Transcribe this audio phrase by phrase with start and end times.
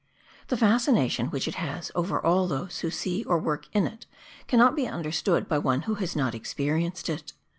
[0.47, 4.07] The fascination which it has over all those who see or work in it
[4.47, 7.33] cannot be understood by one who has not experienced it.